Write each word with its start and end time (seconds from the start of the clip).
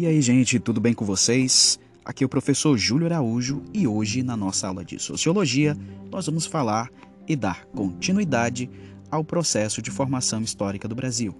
E 0.00 0.06
aí, 0.06 0.22
gente, 0.22 0.60
tudo 0.60 0.80
bem 0.80 0.94
com 0.94 1.04
vocês? 1.04 1.76
Aqui 2.04 2.22
é 2.22 2.26
o 2.26 2.28
professor 2.28 2.78
Júlio 2.78 3.08
Araújo 3.08 3.64
e 3.74 3.84
hoje, 3.84 4.22
na 4.22 4.36
nossa 4.36 4.68
aula 4.68 4.84
de 4.84 4.96
Sociologia, 4.96 5.76
nós 6.08 6.26
vamos 6.26 6.46
falar 6.46 6.88
e 7.26 7.34
dar 7.34 7.64
continuidade 7.74 8.70
ao 9.10 9.24
processo 9.24 9.82
de 9.82 9.90
formação 9.90 10.40
histórica 10.40 10.86
do 10.86 10.94
Brasil. 10.94 11.34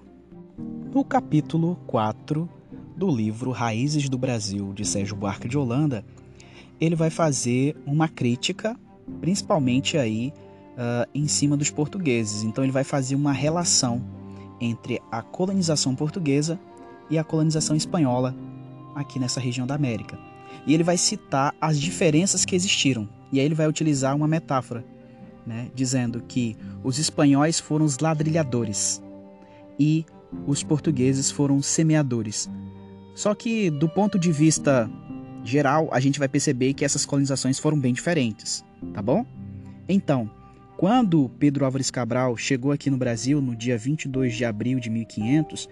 No 0.92 1.04
capítulo 1.04 1.76
4 1.86 2.48
do 2.96 3.08
livro 3.08 3.52
Raízes 3.52 4.08
do 4.08 4.18
Brasil, 4.18 4.72
de 4.72 4.84
Sérgio 4.84 5.14
Buarque 5.14 5.46
de 5.46 5.56
Holanda, 5.56 6.04
ele 6.80 6.96
vai 6.96 7.10
fazer 7.10 7.76
uma 7.86 8.08
crítica, 8.08 8.76
principalmente 9.20 9.96
aí 9.96 10.32
uh, 10.72 11.08
em 11.14 11.28
cima 11.28 11.56
dos 11.56 11.70
portugueses. 11.70 12.42
Então 12.42 12.64
ele 12.64 12.72
vai 12.72 12.82
fazer 12.82 13.14
uma 13.14 13.32
relação 13.32 14.04
entre 14.60 15.00
a 15.12 15.22
colonização 15.22 15.94
portuguesa 15.94 16.58
e 17.08 17.16
a 17.16 17.22
colonização 17.22 17.76
espanhola 17.76 18.34
aqui 19.00 19.18
nessa 19.18 19.40
região 19.40 19.66
da 19.66 19.74
América. 19.74 20.18
E 20.66 20.74
ele 20.74 20.82
vai 20.82 20.96
citar 20.96 21.54
as 21.60 21.80
diferenças 21.80 22.44
que 22.44 22.54
existiram. 22.54 23.08
E 23.32 23.38
aí 23.38 23.46
ele 23.46 23.54
vai 23.54 23.68
utilizar 23.68 24.14
uma 24.16 24.28
metáfora, 24.28 24.84
né, 25.46 25.68
dizendo 25.74 26.22
que 26.26 26.56
os 26.82 26.98
espanhóis 26.98 27.58
foram 27.58 27.84
os 27.84 27.98
ladrilhadores 27.98 29.02
e 29.78 30.04
os 30.46 30.62
portugueses 30.62 31.30
foram 31.30 31.56
os 31.56 31.66
semeadores. 31.66 32.50
Só 33.14 33.34
que 33.34 33.70
do 33.70 33.88
ponto 33.88 34.18
de 34.18 34.30
vista 34.30 34.90
geral, 35.44 35.88
a 35.92 36.00
gente 36.00 36.18
vai 36.18 36.28
perceber 36.28 36.74
que 36.74 36.84
essas 36.84 37.06
colonizações 37.06 37.58
foram 37.58 37.78
bem 37.78 37.92
diferentes, 37.92 38.64
tá 38.92 39.00
bom? 39.00 39.24
Então, 39.88 40.30
quando 40.76 41.30
Pedro 41.38 41.64
Álvares 41.64 41.90
Cabral 41.90 42.36
chegou 42.36 42.70
aqui 42.70 42.90
no 42.90 42.96
Brasil 42.96 43.40
no 43.40 43.56
dia 43.56 43.76
22 43.76 44.34
de 44.34 44.44
abril 44.44 44.78
de 44.78 44.90
1500, 44.90 45.68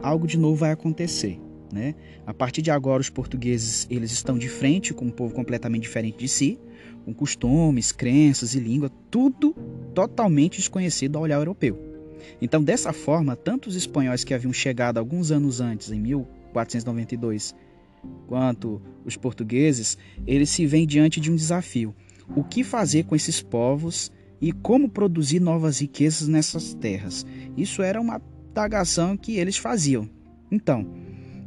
algo 0.00 0.26
de 0.26 0.36
novo 0.36 0.56
vai 0.56 0.72
acontecer. 0.72 1.40
Né? 1.72 1.94
A 2.26 2.34
partir 2.34 2.60
de 2.60 2.70
agora, 2.70 3.00
os 3.00 3.08
portugueses 3.08 3.86
eles 3.88 4.12
estão 4.12 4.36
de 4.36 4.46
frente 4.46 4.92
com 4.92 5.06
um 5.06 5.10
povo 5.10 5.34
completamente 5.34 5.84
diferente 5.84 6.18
de 6.18 6.28
si, 6.28 6.60
com 7.02 7.14
costumes, 7.14 7.90
crenças 7.90 8.54
e 8.54 8.60
língua, 8.60 8.90
tudo 9.10 9.54
totalmente 9.94 10.58
desconhecido 10.58 11.16
ao 11.16 11.22
olhar 11.22 11.36
europeu. 11.36 11.78
Então, 12.42 12.62
dessa 12.62 12.92
forma, 12.92 13.34
tanto 13.34 13.68
os 13.68 13.74
espanhóis 13.74 14.22
que 14.22 14.34
haviam 14.34 14.52
chegado 14.52 14.98
alguns 14.98 15.30
anos 15.30 15.62
antes, 15.62 15.90
em 15.90 15.98
1492, 15.98 17.54
quanto 18.26 18.80
os 19.04 19.16
portugueses, 19.16 19.96
eles 20.26 20.50
se 20.50 20.66
veem 20.66 20.86
diante 20.86 21.20
de 21.20 21.32
um 21.32 21.36
desafio. 21.36 21.94
O 22.36 22.44
que 22.44 22.62
fazer 22.62 23.04
com 23.04 23.16
esses 23.16 23.40
povos 23.40 24.12
e 24.40 24.52
como 24.52 24.90
produzir 24.90 25.40
novas 25.40 25.80
riquezas 25.80 26.28
nessas 26.28 26.74
terras. 26.74 27.24
Isso 27.56 27.80
era 27.80 28.00
uma 28.00 28.20
tagação 28.52 29.16
que 29.16 29.36
eles 29.36 29.56
faziam. 29.56 30.08
Então, 30.50 30.86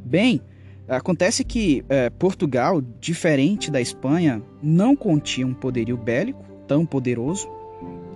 bem, 0.06 0.42
acontece 0.88 1.44
que 1.44 1.84
é, 1.90 2.10
Portugal, 2.10 2.82
diferente 3.00 3.72
da 3.72 3.82
Espanha, 3.82 4.42
não 4.62 4.96
continha 4.96 5.48
um 5.48 5.54
poderio 5.54 5.98
bélico 5.98 6.44
tão 6.68 6.86
poderoso, 6.86 7.48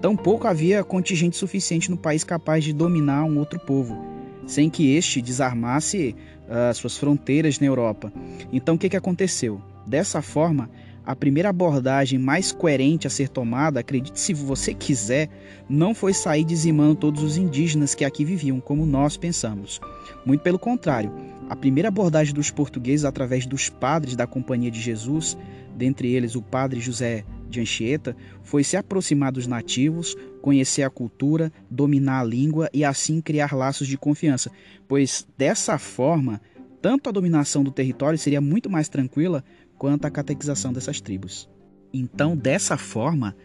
tampouco 0.01 0.47
havia 0.47 0.83
contingente 0.83 1.35
suficiente 1.35 1.89
no 1.89 1.97
país 1.97 2.23
capaz 2.23 2.63
de 2.63 2.71
dominar 2.71 3.23
um 3.25 3.37
outro 3.37 3.59
povo, 3.59 3.97
sem 4.45 4.69
que 4.69 4.95
este 4.95 5.21
desarmasse 5.21 6.15
uh, 6.47 6.73
suas 6.73 6.97
fronteiras 6.97 7.59
na 7.59 7.67
Europa. 7.67 8.11
Então, 8.51 8.75
o 8.75 8.77
que, 8.77 8.89
que 8.89 8.97
aconteceu? 8.97 9.61
Dessa 9.85 10.21
forma, 10.21 10.69
a 11.05 11.15
primeira 11.15 11.49
abordagem 11.49 12.19
mais 12.19 12.51
coerente 12.51 13.07
a 13.07 13.09
ser 13.09 13.29
tomada, 13.29 13.79
acredite 13.79 14.19
se 14.19 14.33
você 14.33 14.73
quiser, 14.73 15.29
não 15.67 15.95
foi 15.95 16.13
sair 16.13 16.43
dizimando 16.43 16.95
todos 16.95 17.23
os 17.23 17.37
indígenas 17.37 17.95
que 17.95 18.05
aqui 18.05 18.23
viviam, 18.23 18.59
como 18.59 18.85
nós 18.85 19.17
pensamos. 19.17 19.79
Muito 20.25 20.41
pelo 20.41 20.59
contrário, 20.59 21.11
a 21.49 21.55
primeira 21.55 21.89
abordagem 21.89 22.33
dos 22.33 22.51
portugueses 22.51 23.05
através 23.05 23.45
dos 23.45 23.69
padres 23.69 24.15
da 24.15 24.27
Companhia 24.27 24.69
de 24.69 24.79
Jesus, 24.79 25.35
dentre 25.75 26.13
eles 26.13 26.35
o 26.35 26.41
padre 26.41 26.79
José 26.79 27.25
de 27.49 27.59
Anchieta, 27.59 28.15
foi 28.43 28.63
se 28.63 28.77
aproximar 28.77 29.31
dos 29.31 29.47
nativos, 29.47 30.15
conhecer 30.41 30.83
a 30.83 30.89
cultura, 30.89 31.51
dominar 31.69 32.19
a 32.19 32.23
língua 32.23 32.69
e 32.71 32.85
assim 32.85 33.19
criar 33.19 33.55
laços 33.55 33.87
de 33.87 33.97
confiança, 33.97 34.51
pois 34.87 35.27
dessa 35.37 35.77
forma, 35.79 36.39
tanto 36.81 37.09
a 37.09 37.11
dominação 37.11 37.63
do 37.63 37.71
território 37.71 38.17
seria 38.17 38.39
muito 38.39 38.69
mais 38.69 38.87
tranquila 38.87 39.43
quanto 39.79 40.05
à 40.05 40.11
catequização 40.11 40.73
dessas 40.73 40.99
tribos. 40.99 41.49
Então, 41.91 42.35
dessa 42.35 42.77
forma, 42.77 43.35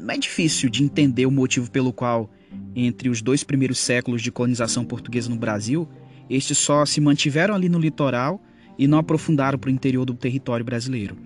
não 0.00 0.14
é 0.14 0.18
difícil 0.18 0.70
de 0.70 0.82
entender 0.82 1.26
o 1.26 1.30
motivo 1.30 1.70
pelo 1.70 1.92
qual, 1.92 2.30
entre 2.74 3.10
os 3.10 3.20
dois 3.20 3.44
primeiros 3.44 3.78
séculos 3.78 4.22
de 4.22 4.32
colonização 4.32 4.84
portuguesa 4.84 5.28
no 5.28 5.36
Brasil, 5.36 5.86
estes 6.28 6.56
só 6.56 6.86
se 6.86 7.00
mantiveram 7.00 7.54
ali 7.54 7.68
no 7.68 7.78
litoral 7.78 8.42
e 8.78 8.88
não 8.88 8.98
aprofundaram 8.98 9.58
para 9.58 9.68
o 9.68 9.72
interior 9.72 10.06
do 10.06 10.14
território 10.14 10.64
brasileiro. 10.64 11.16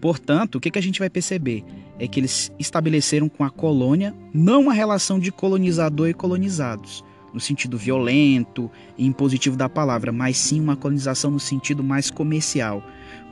Portanto, 0.00 0.54
o 0.54 0.60
que, 0.60 0.78
a 0.78 0.82
gente 0.82 1.00
vai 1.00 1.10
perceber 1.10 1.64
é 1.98 2.06
que 2.06 2.20
eles 2.20 2.52
estabeleceram 2.58 3.28
com 3.28 3.42
a 3.42 3.50
colônia 3.50 4.14
não 4.32 4.62
uma 4.62 4.72
relação 4.72 5.18
de 5.18 5.32
colonizador 5.32 6.08
e 6.08 6.14
colonizados, 6.14 7.04
no 7.34 7.40
sentido 7.40 7.76
violento 7.76 8.70
e 8.96 9.04
impositivo 9.04 9.56
da 9.56 9.68
palavra, 9.68 10.12
mas 10.12 10.36
sim 10.36 10.60
uma 10.60 10.76
colonização 10.76 11.30
no 11.30 11.40
sentido 11.40 11.82
mais 11.82 12.10
comercial, 12.10 12.84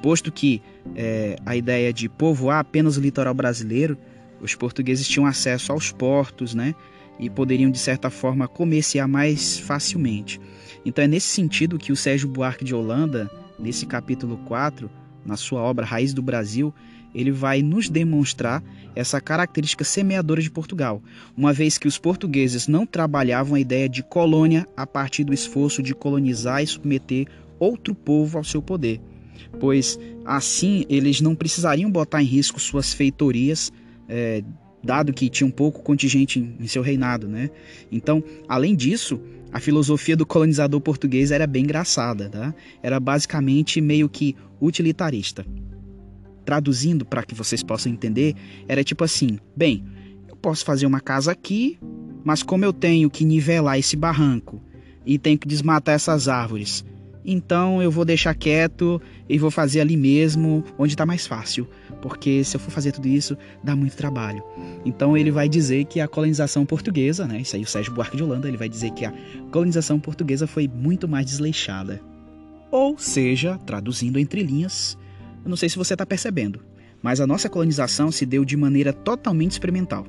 posto 0.02 0.32
que 0.32 0.62
é, 0.94 1.36
a 1.44 1.56
ideia 1.56 1.92
de 1.92 2.08
povoar 2.08 2.58
apenas 2.58 2.96
o 2.96 3.00
litoral 3.00 3.34
brasileiro, 3.34 3.96
os 4.40 4.54
portugueses 4.54 5.06
tinham 5.06 5.26
acesso 5.26 5.72
aos 5.72 5.92
portos, 5.92 6.54
né? 6.54 6.74
E 7.18 7.28
poderiam, 7.28 7.70
de 7.70 7.78
certa 7.78 8.08
forma, 8.08 8.48
comerciar 8.48 9.06
mais 9.06 9.58
facilmente. 9.58 10.40
Então 10.84 11.04
é 11.04 11.08
nesse 11.08 11.28
sentido 11.28 11.78
que 11.78 11.92
o 11.92 11.96
Sérgio 11.96 12.28
Buarque 12.28 12.64
de 12.64 12.74
Holanda, 12.74 13.30
nesse 13.58 13.84
capítulo 13.84 14.38
4, 14.46 14.90
na 15.24 15.36
sua 15.36 15.60
obra 15.60 15.84
Raiz 15.84 16.14
do 16.14 16.22
Brasil, 16.22 16.72
ele 17.14 17.30
vai 17.30 17.60
nos 17.60 17.88
demonstrar 17.88 18.62
essa 18.94 19.20
característica 19.20 19.84
semeadora 19.84 20.40
de 20.40 20.50
Portugal, 20.50 21.02
uma 21.36 21.52
vez 21.52 21.78
que 21.78 21.88
os 21.88 21.98
portugueses 21.98 22.66
não 22.66 22.86
trabalhavam 22.86 23.54
a 23.54 23.60
ideia 23.60 23.88
de 23.88 24.02
colônia 24.02 24.66
a 24.76 24.86
partir 24.86 25.24
do 25.24 25.34
esforço 25.34 25.82
de 25.82 25.94
colonizar 25.94 26.62
e 26.62 26.66
submeter 26.66 27.26
outro 27.58 27.94
povo 27.94 28.38
ao 28.38 28.44
seu 28.44 28.62
poder, 28.62 29.00
pois 29.58 29.98
assim 30.24 30.84
eles 30.88 31.20
não 31.20 31.34
precisariam 31.34 31.90
botar 31.90 32.22
em 32.22 32.26
risco 32.26 32.60
suas 32.60 32.92
feitorias, 32.92 33.72
é, 34.08 34.42
dado 34.82 35.12
que 35.12 35.28
tinha 35.28 35.46
um 35.46 35.50
pouco 35.50 35.82
contingente 35.82 36.38
em 36.38 36.66
seu 36.66 36.82
reinado, 36.82 37.28
né? 37.28 37.50
Então, 37.92 38.22
além 38.48 38.74
disso, 38.74 39.20
a 39.52 39.60
filosofia 39.60 40.16
do 40.16 40.24
colonizador 40.24 40.80
português 40.80 41.30
era 41.30 41.46
bem 41.46 41.64
engraçada, 41.64 42.28
tá? 42.28 42.54
Era 42.82 42.98
basicamente 42.98 43.80
meio 43.80 44.08
que 44.08 44.36
utilitarista 44.60 45.44
traduzindo 46.44 47.04
para 47.04 47.22
que 47.22 47.32
vocês 47.32 47.62
possam 47.62 47.92
entender, 47.92 48.34
era 48.66 48.82
tipo 48.82 49.04
assim: 49.04 49.38
bem, 49.56 49.84
eu 50.28 50.34
posso 50.34 50.64
fazer 50.64 50.84
uma 50.84 51.00
casa 51.00 51.30
aqui, 51.30 51.78
mas 52.24 52.42
como 52.42 52.64
eu 52.64 52.72
tenho 52.72 53.08
que 53.08 53.24
nivelar 53.24 53.78
esse 53.78 53.94
barranco 53.96 54.60
e 55.06 55.18
tenho 55.18 55.38
que 55.38 55.46
desmatar 55.46 55.94
essas 55.94 56.26
árvores, 56.26 56.84
então 57.25 57.82
eu 57.82 57.91
vou 57.91 58.04
deixar 58.04 58.34
quieto 58.34 59.00
e 59.28 59.38
vou 59.38 59.50
fazer 59.50 59.81
ali 59.81 59.97
mesmo, 59.97 60.64
onde 60.78 60.94
está 60.94 61.04
mais 61.04 61.26
fácil, 61.26 61.69
porque 62.00 62.42
se 62.44 62.56
eu 62.56 62.60
for 62.60 62.70
fazer 62.70 62.92
tudo 62.92 63.08
isso, 63.08 63.36
dá 63.62 63.76
muito 63.76 63.97
trabalho. 63.97 64.42
Então 64.84 65.16
ele 65.16 65.30
vai 65.30 65.48
dizer 65.48 65.84
que 65.84 66.00
a 66.00 66.09
colonização 66.09 66.64
portuguesa, 66.64 67.26
né, 67.26 67.41
isso 67.41 67.56
aí 67.56 67.62
o 67.62 67.66
Sérgio 67.66 67.92
Buarque 67.92 68.16
de 68.16 68.22
Holanda, 68.22 68.48
ele 68.48 68.56
vai 68.56 68.69
dizer 68.69 68.91
que 68.92 69.04
a 69.04 69.12
colonização 69.50 70.00
portuguesa 70.00 70.47
foi 70.47 70.69
muito 70.69 71.09
mais 71.09 71.26
desleixada. 71.26 72.00
Ou 72.70 72.98
seja, 72.98 73.59
traduzindo 73.66 74.19
entre 74.19 74.42
linhas, 74.42 74.97
eu 75.44 75.50
não 75.50 75.56
sei 75.56 75.69
se 75.69 75.76
você 75.76 75.94
está 75.94 76.06
percebendo, 76.06 76.60
mas 77.03 77.20
a 77.20 77.26
nossa 77.26 77.48
colonização 77.48 78.10
se 78.10 78.25
deu 78.25 78.44
de 78.44 78.56
maneira 78.56 78.92
totalmente 78.92 79.53
experimental. 79.53 80.06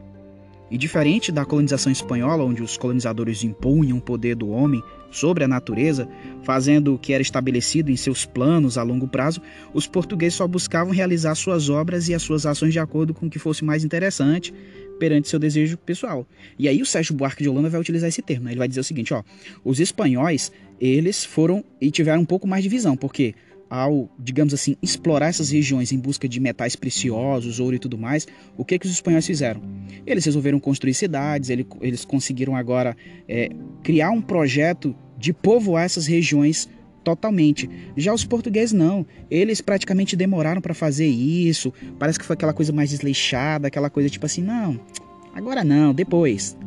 E 0.72 0.78
diferente 0.78 1.34
da 1.34 1.44
colonização 1.44 1.92
espanhola, 1.92 2.46
onde 2.46 2.64
os 2.64 2.78
colonizadores 2.78 3.44
impunham 3.44 3.98
o 3.98 4.02
poder 4.02 4.36
do 4.36 4.50
homem 4.50 4.82
sobre 5.12 5.44
a 5.44 5.48
natureza, 5.48 6.08
fazendo 6.44 6.96
o 6.96 6.98
que 6.98 7.12
era 7.12 7.22
estabelecido 7.22 7.92
em 7.92 7.98
seus 7.98 8.26
planos 8.26 8.78
a 8.78 8.84
longo 8.84 9.06
prazo, 9.06 9.42
os 9.74 9.86
portugueses 9.86 10.36
só 10.36 10.48
buscavam 10.48 10.94
realizar 10.94 11.36
suas 11.36 11.70
obras 11.70 12.08
e 12.08 12.14
as 12.14 12.22
suas 12.22 12.46
ações 12.46 12.72
de 12.72 12.80
acordo 12.80 13.14
com 13.14 13.26
o 13.26 13.30
que 13.30 13.38
fosse 13.38 13.66
mais 13.66 13.84
interessante 13.84 14.54
perante 14.98 15.28
seu 15.28 15.38
desejo 15.38 15.78
pessoal. 15.78 16.26
E 16.58 16.70
aí 16.70 16.82
o 16.82 16.86
Sérgio 16.86 17.16
Buarque 17.16 17.44
de 17.44 17.50
Holanda 17.50 17.68
vai 17.68 17.82
utilizar 17.82 18.08
esse 18.08 18.22
termo. 18.22 18.46
Né? 18.46 18.52
Ele 18.52 18.60
vai 18.60 18.68
dizer 18.70 18.80
o 18.80 18.84
seguinte: 18.86 19.14
ó, 19.14 19.24
os 19.66 19.82
espanhóis 19.82 20.54
eles 20.80 21.26
foram 21.26 21.66
e 21.82 21.92
tiveram 21.92 22.22
um 22.22 22.26
pouco 22.26 22.48
mais 22.48 22.64
de 22.64 22.70
visão, 22.70 22.96
porque 22.96 23.36
ao, 23.72 24.10
digamos 24.20 24.54
assim, 24.54 24.76
explorar 24.82 25.28
essas 25.28 25.50
regiões 25.50 25.94
em 25.94 25.98
busca 25.98 26.28
de 26.28 26.42
metais 26.42 26.76
preciosos, 26.76 27.58
ouro 27.58 27.78
e 27.78 27.80
tudo 27.80 27.98
mais, 27.98 28.28
o 28.58 28.66
que, 28.66 28.78
que 28.78 28.86
os 28.86 28.92
espanhóis 28.92 29.26
fizeram? 29.26 29.62
Eles 30.06 30.26
resolveram 30.26 30.60
construir 30.60 30.94
cidades, 30.94 31.50
eles 31.50 32.04
conseguiram 32.04 32.54
agora 32.54 32.98
é, 33.30 33.48
criar 33.82 34.12
um 34.12 34.22
projeto 34.22 34.94
de 35.18 35.32
povoar 35.32 35.86
essas 35.86 36.06
regiões 36.06 36.68
totalmente. 37.02 37.70
Já 37.96 38.14
os 38.14 38.26
portugueses 38.26 38.74
não, 38.74 39.06
eles 39.30 39.62
praticamente 39.62 40.18
demoraram 40.18 40.60
para 40.60 40.74
fazer 40.74 41.08
isso. 41.08 41.74
Parece 41.98 42.20
que 42.20 42.26
foi 42.26 42.34
aquela 42.34 42.54
coisa 42.54 42.74
mais 42.74 42.90
desleixada, 42.90 43.70
aquela 43.70 43.90
coisa 43.90 44.10
tipo 44.10 44.26
assim, 44.26 44.42
não, 44.42 44.82
agora 45.34 45.64
não, 45.64 45.94
depois. 45.94 46.58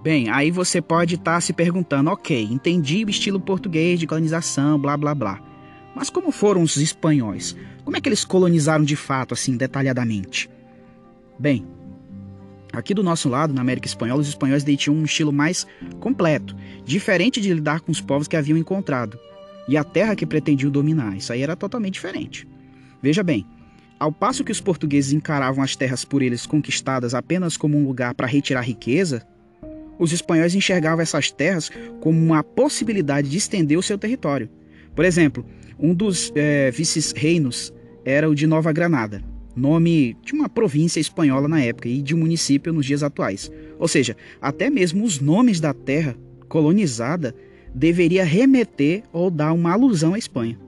Bem, 0.00 0.30
aí 0.30 0.52
você 0.52 0.80
pode 0.80 1.16
estar 1.16 1.34
tá 1.34 1.40
se 1.40 1.52
perguntando, 1.52 2.08
ok, 2.08 2.40
entendi 2.44 3.04
o 3.04 3.10
estilo 3.10 3.40
português 3.40 3.98
de 3.98 4.06
colonização, 4.06 4.78
blá 4.78 4.96
blá 4.96 5.12
blá. 5.12 5.55
Mas 5.96 6.10
como 6.10 6.30
foram 6.30 6.60
os 6.60 6.76
espanhóis? 6.76 7.56
Como 7.82 7.96
é 7.96 8.00
que 8.02 8.06
eles 8.06 8.22
colonizaram 8.22 8.84
de 8.84 8.94
fato, 8.94 9.32
assim, 9.32 9.56
detalhadamente? 9.56 10.50
Bem, 11.38 11.66
aqui 12.70 12.92
do 12.92 13.02
nosso 13.02 13.30
lado, 13.30 13.54
na 13.54 13.62
América 13.62 13.86
Espanhola, 13.86 14.20
os 14.20 14.28
espanhóis 14.28 14.62
tinham 14.62 14.94
um 14.94 15.06
estilo 15.06 15.32
mais 15.32 15.66
completo, 15.98 16.54
diferente 16.84 17.40
de 17.40 17.54
lidar 17.54 17.80
com 17.80 17.90
os 17.90 18.02
povos 18.02 18.28
que 18.28 18.36
haviam 18.36 18.58
encontrado 18.58 19.18
e 19.66 19.74
a 19.74 19.82
terra 19.82 20.14
que 20.14 20.26
pretendiam 20.26 20.70
dominar. 20.70 21.16
Isso 21.16 21.32
aí 21.32 21.40
era 21.40 21.56
totalmente 21.56 21.94
diferente. 21.94 22.46
Veja 23.00 23.22
bem, 23.22 23.46
ao 23.98 24.12
passo 24.12 24.44
que 24.44 24.52
os 24.52 24.60
portugueses 24.60 25.14
encaravam 25.14 25.64
as 25.64 25.76
terras 25.76 26.04
por 26.04 26.20
eles 26.20 26.44
conquistadas 26.44 27.14
apenas 27.14 27.56
como 27.56 27.74
um 27.74 27.86
lugar 27.86 28.12
para 28.12 28.26
retirar 28.26 28.60
riqueza, 28.60 29.26
os 29.98 30.12
espanhóis 30.12 30.54
enxergavam 30.54 31.00
essas 31.00 31.30
terras 31.30 31.70
como 32.02 32.22
uma 32.22 32.44
possibilidade 32.44 33.30
de 33.30 33.38
estender 33.38 33.78
o 33.78 33.82
seu 33.82 33.96
território. 33.96 34.50
Por 34.94 35.06
exemplo, 35.06 35.46
um 35.78 35.94
dos 35.94 36.32
é, 36.34 36.70
vices-reinos 36.70 37.72
era 38.04 38.28
o 38.28 38.34
de 38.34 38.46
Nova 38.46 38.72
Granada, 38.72 39.22
nome 39.54 40.16
de 40.22 40.32
uma 40.32 40.48
província 40.48 41.00
espanhola 41.00 41.48
na 41.48 41.60
época 41.60 41.88
e 41.88 42.00
de 42.00 42.14
um 42.14 42.18
município 42.18 42.72
nos 42.72 42.86
dias 42.86 43.02
atuais. 43.02 43.50
Ou 43.78 43.88
seja, 43.88 44.16
até 44.40 44.70
mesmo 44.70 45.04
os 45.04 45.20
nomes 45.20 45.60
da 45.60 45.74
terra 45.74 46.16
colonizada 46.48 47.34
deveria 47.74 48.24
remeter 48.24 49.02
ou 49.12 49.30
dar 49.30 49.52
uma 49.52 49.72
alusão 49.72 50.14
à 50.14 50.18
Espanha. 50.18 50.58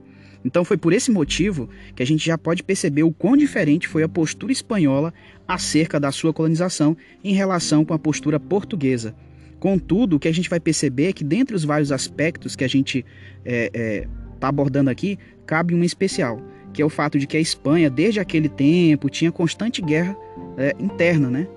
Então 0.43 0.63
foi 0.63 0.77
por 0.77 0.93
esse 0.93 1.11
motivo 1.11 1.69
que 1.95 2.03
a 2.03 2.05
gente 2.05 2.25
já 2.25 2.37
pode 2.37 2.63
perceber 2.63 3.03
o 3.03 3.11
quão 3.11 3.35
diferente 3.35 3.87
foi 3.87 4.03
a 4.03 4.09
postura 4.09 4.51
espanhola 4.51 5.13
acerca 5.47 5.99
da 5.99 6.11
sua 6.11 6.31
colonização 6.31 6.95
em 7.23 7.33
relação 7.33 7.83
com 7.83 7.93
a 7.93 7.99
postura 7.99 8.39
portuguesa. 8.39 9.15
Contudo, 9.59 10.15
o 10.15 10.19
que 10.19 10.27
a 10.27 10.33
gente 10.33 10.49
vai 10.49 10.59
perceber 10.59 11.07
é 11.07 11.13
que 11.13 11.23
dentre 11.23 11.55
os 11.55 11.65
vários 11.65 11.91
aspectos 11.91 12.55
que 12.55 12.63
a 12.63 12.67
gente 12.67 13.05
é, 13.43 13.69
é, 13.73 14.07
tá 14.39 14.47
abordando 14.47 14.89
aqui, 14.89 15.17
cabe 15.45 15.75
um 15.75 15.83
especial, 15.83 16.41
que 16.73 16.81
é 16.81 16.85
o 16.85 16.89
fato 16.89 17.19
de 17.19 17.27
que 17.27 17.37
a 17.37 17.39
Espanha, 17.39 17.89
desde 17.89 18.19
aquele 18.19 18.49
tempo, 18.49 19.09
tinha 19.09 19.31
constante 19.31 19.81
guerra 19.81 20.15
é, 20.57 20.75
interna, 20.79 21.29
né? 21.29 21.47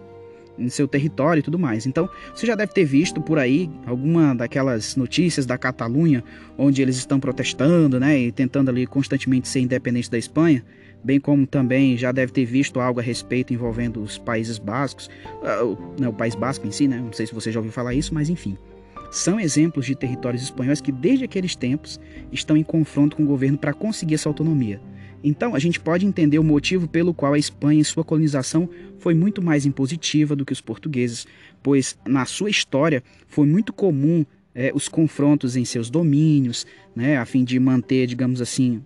em 0.58 0.68
seu 0.68 0.86
território 0.86 1.40
e 1.40 1.42
tudo 1.42 1.58
mais. 1.58 1.86
Então, 1.86 2.08
você 2.34 2.46
já 2.46 2.54
deve 2.54 2.72
ter 2.72 2.84
visto 2.84 3.20
por 3.20 3.38
aí 3.38 3.70
alguma 3.86 4.34
daquelas 4.34 4.96
notícias 4.96 5.46
da 5.46 5.56
Catalunha, 5.56 6.22
onde 6.56 6.82
eles 6.82 6.96
estão 6.96 7.18
protestando, 7.18 7.98
né, 7.98 8.18
e 8.18 8.32
tentando 8.32 8.70
ali 8.70 8.86
constantemente 8.86 9.48
ser 9.48 9.60
independentes 9.60 10.08
da 10.08 10.18
Espanha, 10.18 10.64
bem 11.02 11.18
como 11.18 11.46
também 11.46 11.96
já 11.96 12.12
deve 12.12 12.32
ter 12.32 12.44
visto 12.44 12.80
algo 12.80 13.00
a 13.00 13.02
respeito 13.02 13.52
envolvendo 13.52 14.02
os 14.02 14.18
Países 14.18 14.58
Bascos, 14.58 15.10
uh, 15.42 15.76
não, 15.98 16.10
o 16.10 16.14
País 16.14 16.34
Basco 16.34 16.66
em 16.66 16.70
si, 16.70 16.86
né, 16.86 16.98
não 16.98 17.12
sei 17.12 17.26
se 17.26 17.34
você 17.34 17.50
já 17.50 17.58
ouviu 17.58 17.72
falar 17.72 17.94
isso, 17.94 18.14
mas 18.14 18.28
enfim. 18.28 18.56
São 19.12 19.38
exemplos 19.38 19.84
de 19.84 19.94
territórios 19.94 20.42
espanhóis 20.42 20.80
que 20.80 20.90
desde 20.90 21.26
aqueles 21.26 21.54
tempos 21.54 22.00
estão 22.32 22.56
em 22.56 22.62
confronto 22.62 23.14
com 23.14 23.22
o 23.22 23.26
governo 23.26 23.58
para 23.58 23.74
conseguir 23.74 24.14
essa 24.14 24.26
autonomia. 24.26 24.80
Então, 25.22 25.54
a 25.54 25.58
gente 25.58 25.78
pode 25.78 26.06
entender 26.06 26.38
o 26.38 26.42
motivo 26.42 26.88
pelo 26.88 27.12
qual 27.12 27.34
a 27.34 27.38
Espanha, 27.38 27.78
em 27.78 27.84
sua 27.84 28.02
colonização, 28.02 28.70
foi 28.98 29.12
muito 29.12 29.42
mais 29.42 29.66
impositiva 29.66 30.34
do 30.34 30.46
que 30.46 30.52
os 30.54 30.62
portugueses, 30.62 31.26
pois 31.62 31.94
na 32.08 32.24
sua 32.24 32.48
história 32.48 33.02
foi 33.26 33.46
muito 33.46 33.70
comum 33.70 34.24
é, 34.54 34.72
os 34.74 34.88
confrontos 34.88 35.56
em 35.56 35.64
seus 35.66 35.90
domínios, 35.90 36.66
né, 36.96 37.18
a 37.18 37.26
fim 37.26 37.44
de 37.44 37.60
manter, 37.60 38.06
digamos 38.06 38.40
assim, 38.40 38.82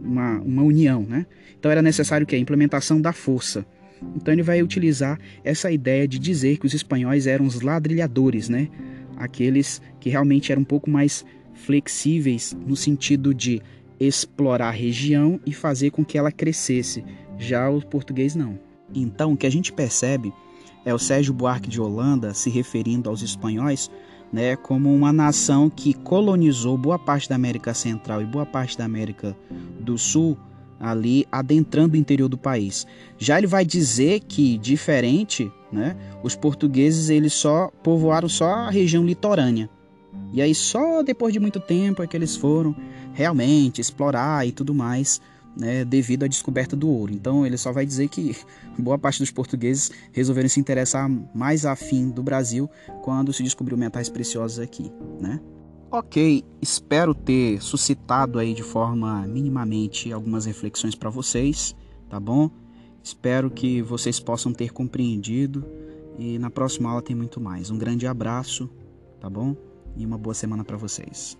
uma, 0.00 0.38
uma 0.38 0.62
união. 0.62 1.02
Né? 1.02 1.26
Então, 1.58 1.68
era 1.68 1.82
necessário 1.82 2.24
que 2.24 2.36
a 2.36 2.38
implementação 2.38 3.00
da 3.00 3.12
força. 3.12 3.66
Então, 4.14 4.32
ele 4.32 4.42
vai 4.42 4.62
utilizar 4.62 5.18
essa 5.42 5.68
ideia 5.68 6.06
de 6.06 6.20
dizer 6.20 6.58
que 6.58 6.66
os 6.66 6.74
espanhóis 6.74 7.26
eram 7.26 7.44
os 7.44 7.60
ladrilhadores, 7.60 8.48
né? 8.48 8.68
Aqueles 9.16 9.80
que 10.00 10.10
realmente 10.10 10.52
eram 10.52 10.62
um 10.62 10.66
pouco 10.66 10.90
mais 10.90 11.24
flexíveis 11.54 12.56
no 12.66 12.76
sentido 12.76 13.32
de 13.32 13.62
explorar 13.98 14.68
a 14.68 14.72
região 14.72 15.40
e 15.46 15.52
fazer 15.52 15.90
com 15.90 16.04
que 16.04 16.18
ela 16.18 16.32
crescesse. 16.32 17.04
Já 17.38 17.68
o 17.70 17.84
português 17.84 18.34
não. 18.34 18.58
Então, 18.94 19.32
o 19.32 19.36
que 19.36 19.46
a 19.46 19.50
gente 19.50 19.72
percebe 19.72 20.32
é 20.84 20.92
o 20.92 20.98
Sérgio 20.98 21.32
Buarque 21.32 21.68
de 21.68 21.80
Holanda 21.80 22.34
se 22.34 22.50
referindo 22.50 23.08
aos 23.08 23.22
espanhóis 23.22 23.90
né, 24.32 24.56
como 24.56 24.92
uma 24.92 25.12
nação 25.12 25.70
que 25.70 25.94
colonizou 25.94 26.76
boa 26.76 26.98
parte 26.98 27.28
da 27.28 27.36
América 27.36 27.72
Central 27.72 28.20
e 28.20 28.26
boa 28.26 28.44
parte 28.44 28.76
da 28.76 28.84
América 28.84 29.36
do 29.78 29.96
Sul, 29.96 30.36
ali 30.84 31.26
adentrando 31.32 31.94
o 31.94 31.96
interior 31.96 32.28
do 32.28 32.36
país. 32.36 32.86
Já 33.18 33.38
ele 33.38 33.46
vai 33.46 33.64
dizer 33.64 34.20
que, 34.20 34.58
diferente, 34.58 35.50
né, 35.72 35.96
os 36.22 36.36
portugueses 36.36 37.08
eles 37.08 37.32
só 37.32 37.70
povoaram 37.82 38.28
só 38.28 38.46
a 38.46 38.70
região 38.70 39.04
litorânea. 39.04 39.68
E 40.32 40.42
aí 40.42 40.54
só 40.54 41.02
depois 41.02 41.32
de 41.32 41.40
muito 41.40 41.58
tempo 41.58 42.02
é 42.02 42.06
que 42.06 42.16
eles 42.16 42.36
foram 42.36 42.76
realmente 43.14 43.80
explorar 43.80 44.46
e 44.46 44.52
tudo 44.52 44.74
mais, 44.74 45.20
né, 45.56 45.84
devido 45.84 46.24
à 46.24 46.28
descoberta 46.28 46.76
do 46.76 46.88
ouro. 46.88 47.12
Então 47.12 47.46
ele 47.46 47.56
só 47.56 47.72
vai 47.72 47.86
dizer 47.86 48.08
que 48.08 48.36
boa 48.78 48.98
parte 48.98 49.20
dos 49.20 49.30
portugueses 49.30 49.90
resolveram 50.12 50.48
se 50.48 50.60
interessar 50.60 51.10
mais 51.34 51.64
afim 51.64 52.10
do 52.10 52.22
Brasil 52.22 52.68
quando 53.02 53.32
se 53.32 53.42
descobriu 53.42 53.78
metais 53.78 54.10
preciosos 54.10 54.58
aqui, 54.58 54.92
né? 55.18 55.40
Ok, 55.96 56.42
espero 56.60 57.14
ter 57.14 57.62
suscitado 57.62 58.40
aí 58.40 58.52
de 58.52 58.64
forma 58.64 59.24
minimamente 59.28 60.12
algumas 60.12 60.44
reflexões 60.44 60.96
para 60.96 61.08
vocês, 61.08 61.72
tá 62.10 62.18
bom? 62.18 62.50
Espero 63.00 63.48
que 63.48 63.80
vocês 63.80 64.18
possam 64.18 64.52
ter 64.52 64.72
compreendido 64.72 65.64
e 66.18 66.36
na 66.36 66.50
próxima 66.50 66.90
aula 66.90 67.00
tem 67.00 67.14
muito 67.14 67.40
mais. 67.40 67.70
Um 67.70 67.78
grande 67.78 68.08
abraço, 68.08 68.68
tá 69.20 69.30
bom? 69.30 69.54
E 69.96 70.04
uma 70.04 70.18
boa 70.18 70.34
semana 70.34 70.64
para 70.64 70.76
vocês. 70.76 71.38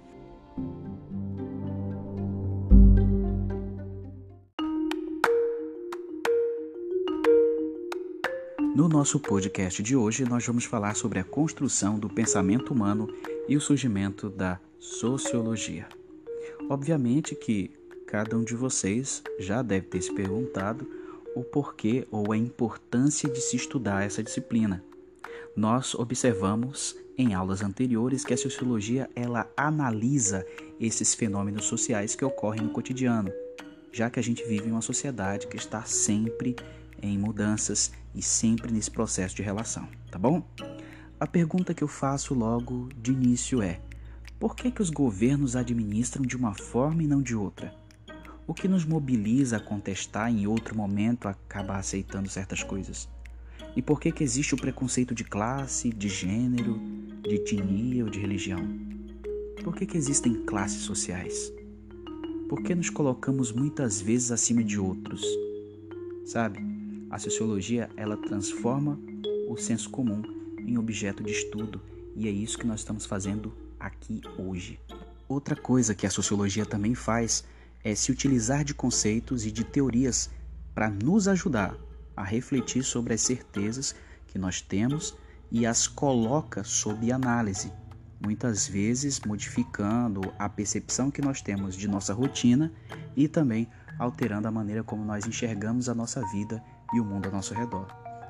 No 8.74 8.88
nosso 8.88 9.20
podcast 9.20 9.80
de 9.84 9.94
hoje, 9.94 10.24
nós 10.24 10.44
vamos 10.44 10.64
falar 10.64 10.96
sobre 10.96 11.20
a 11.20 11.24
construção 11.24 11.96
do 11.96 12.08
pensamento 12.08 12.72
humano 12.72 13.08
e 13.48 13.56
o 13.56 13.60
surgimento 13.60 14.28
da 14.28 14.58
sociologia. 14.80 15.86
Obviamente 16.68 17.36
que 17.36 17.70
cada 18.04 18.36
um 18.36 18.42
de 18.42 18.56
vocês 18.56 19.22
já 19.38 19.62
deve 19.62 19.86
ter 19.86 20.02
se 20.02 20.12
perguntado 20.12 20.84
o 21.36 21.44
porquê 21.44 22.04
ou 22.10 22.32
a 22.32 22.36
importância 22.36 23.30
de 23.30 23.40
se 23.40 23.54
estudar 23.54 24.04
essa 24.04 24.24
disciplina. 24.24 24.82
Nós 25.54 25.94
observamos 25.94 26.96
em 27.16 27.32
aulas 27.32 27.62
anteriores 27.62 28.24
que 28.24 28.34
a 28.34 28.36
sociologia 28.36 29.08
ela 29.14 29.48
analisa 29.56 30.44
esses 30.80 31.14
fenômenos 31.14 31.66
sociais 31.66 32.16
que 32.16 32.24
ocorrem 32.24 32.62
no 32.62 32.70
cotidiano, 32.70 33.30
já 33.92 34.10
que 34.10 34.18
a 34.18 34.22
gente 34.22 34.42
vive 34.42 34.68
em 34.68 34.72
uma 34.72 34.82
sociedade 34.82 35.46
que 35.46 35.56
está 35.56 35.84
sempre 35.84 36.56
em 37.08 37.18
mudanças 37.18 37.92
e 38.14 38.22
sempre 38.22 38.72
nesse 38.72 38.90
processo 38.90 39.36
de 39.36 39.42
relação, 39.42 39.88
tá 40.10 40.18
bom? 40.18 40.42
A 41.18 41.26
pergunta 41.26 41.74
que 41.74 41.82
eu 41.82 41.88
faço 41.88 42.34
logo 42.34 42.88
de 43.00 43.12
início 43.12 43.62
é: 43.62 43.80
por 44.38 44.54
que, 44.54 44.70
que 44.70 44.82
os 44.82 44.90
governos 44.90 45.56
administram 45.56 46.24
de 46.24 46.36
uma 46.36 46.54
forma 46.54 47.02
e 47.02 47.06
não 47.06 47.22
de 47.22 47.34
outra? 47.34 47.74
O 48.46 48.52
que 48.52 48.68
nos 48.68 48.84
mobiliza 48.84 49.56
a 49.56 49.60
contestar 49.60 50.30
em 50.30 50.46
outro 50.46 50.76
momento 50.76 51.28
acabar 51.28 51.78
aceitando 51.78 52.28
certas 52.28 52.62
coisas? 52.62 53.08
E 53.74 53.80
por 53.80 53.98
que, 53.98 54.12
que 54.12 54.22
existe 54.22 54.54
o 54.54 54.58
preconceito 54.58 55.14
de 55.14 55.24
classe, 55.24 55.90
de 55.90 56.08
gênero, 56.08 56.78
de 57.22 57.36
etnia 57.36 58.04
ou 58.04 58.10
de 58.10 58.20
religião? 58.20 58.60
Por 59.62 59.74
que, 59.74 59.86
que 59.86 59.96
existem 59.96 60.44
classes 60.44 60.82
sociais? 60.82 61.52
Por 62.48 62.62
que 62.62 62.74
nos 62.74 62.90
colocamos 62.90 63.50
muitas 63.50 64.00
vezes 64.00 64.30
acima 64.30 64.62
de 64.62 64.78
outros? 64.78 65.24
Sabe? 66.26 66.73
A 67.14 67.18
sociologia, 67.20 67.88
ela 67.96 68.16
transforma 68.16 68.98
o 69.48 69.56
senso 69.56 69.88
comum 69.88 70.20
em 70.58 70.76
objeto 70.76 71.22
de 71.22 71.30
estudo, 71.30 71.80
e 72.16 72.26
é 72.26 72.30
isso 72.32 72.58
que 72.58 72.66
nós 72.66 72.80
estamos 72.80 73.06
fazendo 73.06 73.54
aqui 73.78 74.20
hoje. 74.36 74.80
Outra 75.28 75.54
coisa 75.54 75.94
que 75.94 76.08
a 76.08 76.10
sociologia 76.10 76.66
também 76.66 76.92
faz 76.92 77.44
é 77.84 77.94
se 77.94 78.10
utilizar 78.10 78.64
de 78.64 78.74
conceitos 78.74 79.46
e 79.46 79.52
de 79.52 79.62
teorias 79.62 80.28
para 80.74 80.90
nos 80.90 81.28
ajudar 81.28 81.76
a 82.16 82.24
refletir 82.24 82.82
sobre 82.82 83.14
as 83.14 83.20
certezas 83.20 83.94
que 84.26 84.36
nós 84.36 84.60
temos 84.60 85.16
e 85.52 85.64
as 85.64 85.86
coloca 85.86 86.64
sob 86.64 87.12
análise, 87.12 87.72
muitas 88.20 88.66
vezes 88.66 89.20
modificando 89.20 90.20
a 90.36 90.48
percepção 90.48 91.12
que 91.12 91.22
nós 91.22 91.40
temos 91.40 91.76
de 91.76 91.86
nossa 91.86 92.12
rotina 92.12 92.72
e 93.14 93.28
também 93.28 93.68
alterando 94.00 94.48
a 94.48 94.50
maneira 94.50 94.82
como 94.82 95.04
nós 95.04 95.24
enxergamos 95.28 95.88
a 95.88 95.94
nossa 95.94 96.20
vida 96.32 96.60
e 96.94 97.00
o 97.00 97.04
mundo 97.04 97.26
ao 97.26 97.32
nosso 97.32 97.54
redor. 97.54 97.86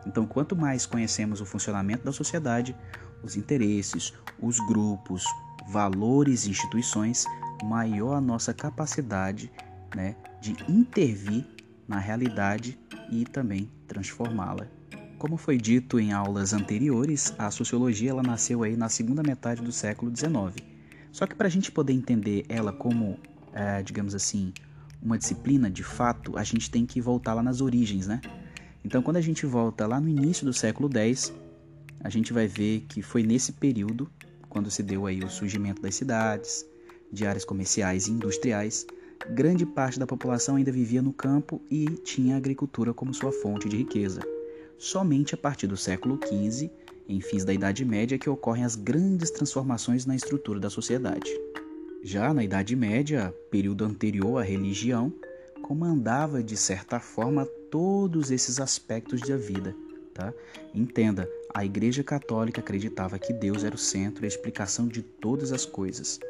Então, 0.07 0.27
quanto 0.27 0.57
mais 0.57 0.87
conhecemos 0.87 1.41
o 1.41 1.47
funcionamento 1.47 2.05
da 2.05 2.13
sociedade, 2.13 2.77
os 3.23 3.37
interesses, 3.37 4.13
os 4.41 4.59
grupos, 4.67 5.25
valores 5.69 6.45
e 6.45 6.51
instituições, 6.51 7.25
maior 7.63 8.15
a 8.15 8.21
nossa 8.21 8.53
capacidade 8.53 9.51
né, 9.95 10.17
de 10.41 10.57
intervir 10.69 11.47
na 11.89 11.99
realidade 11.99 12.79
e 13.11 13.25
também 13.25 13.71
transformá-la. 13.87 14.67
Como 15.19 15.37
foi 15.37 15.57
dito 15.57 15.99
em 15.99 16.13
aulas 16.13 16.53
anteriores, 16.53 17.35
a 17.39 17.51
sociologia 17.51 18.11
ela 18.11 18.23
nasceu 18.23 18.63
aí 18.63 18.77
na 18.77 18.89
segunda 18.89 19.23
metade 19.23 19.63
do 19.63 19.73
século 19.73 20.15
XIX. 20.15 20.67
Só 21.11 21.27
que 21.27 21.35
para 21.35 21.47
a 21.47 21.51
gente 21.51 21.71
poder 21.71 21.93
entender 21.93 22.45
ela 22.49 22.73
como 22.73 23.19
é, 23.55 23.83
digamos 23.83 24.15
assim, 24.15 24.53
uma 25.01 25.17
disciplina, 25.17 25.71
de 25.71 25.85
fato, 25.85 26.37
a 26.37 26.43
gente 26.43 26.71
tem 26.71 26.85
que 26.85 27.01
voltar 27.01 27.35
lá 27.35 27.43
nas 27.43 27.61
origens, 27.61 28.07
né? 28.07 28.21
Então, 28.85 29.03
quando 29.03 29.17
a 29.17 29.21
gente 29.21 29.47
volta 29.47 29.87
lá 29.87 29.99
no 29.99 30.09
início 30.09 30.45
do 30.45 30.53
século 30.53 30.91
X, 30.95 31.33
a 32.01 32.11
gente 32.11 32.35
vai 32.35 32.47
ver 32.47 32.85
que 32.87 33.01
foi 33.01 33.23
nesse 33.23 33.53
período, 33.53 34.11
quando 34.49 34.71
se 34.71 34.83
deu 34.83 35.07
aí 35.07 35.21
o 35.21 35.31
surgimento 35.31 35.81
das 35.81 35.95
cidades, 35.95 36.67
de 37.11 37.25
áreas 37.25 37.47
comerciais 37.47 38.07
e 38.07 38.11
industriais, 38.11 38.87
grande 39.31 39.65
parte 39.65 39.99
da 39.99 40.07
população 40.07 40.57
ainda 40.57 40.71
vivia 40.71 41.01
no 41.01 41.15
campo 41.15 41.63
e 41.71 41.87
tinha 41.87 42.35
a 42.35 42.39
agricultura 42.39 42.93
como 42.93 43.15
sua 43.15 43.33
fonte 43.33 43.69
de 43.71 43.79
riqueza. 43.79 44.21
Somente 44.77 45.35
a 45.35 45.39
partir 45.39 45.67
do 45.67 45.79
século 45.79 46.21
XV, 46.23 46.71
em 47.09 47.21
fins 47.21 47.45
da 47.45 47.55
Idade 47.55 47.85
Média, 47.87 48.19
que 48.19 48.29
ocorrem 48.29 48.65
as 48.65 48.77
grandes 48.77 49.31
transformações 49.31 50.05
na 50.05 50.15
estrutura 50.15 50.61
da 50.61 50.69
sociedade. 50.69 51.31
Já 52.03 52.35
na 52.35 52.45
Idade 52.45 52.77
Média, 52.77 53.35
período 53.51 53.85
anterior 53.85 54.39
à 54.39 54.43
religião, 54.43 55.11
comandava 55.63 56.43
de 56.43 56.57
certa 56.57 57.01
forma 57.01 57.49
todos 57.75 58.31
esses 58.31 58.61
aspectos 58.61 59.21
da 59.23 59.37
vida. 59.37 59.75
Tá? 60.15 60.33
Entenda, 60.73 61.29
a 61.53 61.65
Igreja 61.65 62.05
Católica 62.05 62.61
acreditava 62.61 63.19
que 63.19 63.33
Deus 63.33 63.65
era 63.65 63.75
o 63.75 63.79
centro 63.79 64.25
e 64.25 64.27
a 64.27 64.29
explicação 64.29 64.87
de 64.87 65.03
todas 65.03 65.51
as 65.51 65.67
coisas. 65.67 66.21